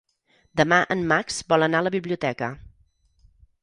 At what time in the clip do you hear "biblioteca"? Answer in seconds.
1.99-2.53